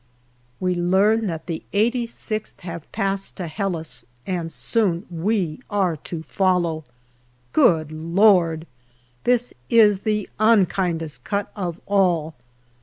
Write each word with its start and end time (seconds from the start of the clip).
We 0.59 0.73
learn 0.73 1.27
that 1.27 1.45
the 1.45 1.61
86th 1.73 2.61
have 2.61 2.91
passed 2.91 3.35
to 3.35 3.45
Helles, 3.45 4.03
and 4.25 4.51
soon 4.51 5.05
we 5.11 5.59
are 5.69 5.95
to 5.95 6.23
follow. 6.23 6.85
Good 7.53 7.91
Lord! 7.91 8.65
This 9.25 9.53
is 9.69 9.99
the 9.99 10.27
unkindest 10.39 11.23
cut 11.23 11.51
of 11.55 11.79
all. 11.85 12.33